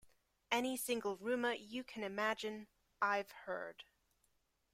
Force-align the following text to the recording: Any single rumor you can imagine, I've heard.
Any 0.51 0.77
single 0.77 1.15
rumor 1.17 1.53
you 1.53 1.83
can 1.83 2.03
imagine, 2.03 2.65
I've 3.03 3.29
heard. 3.29 3.83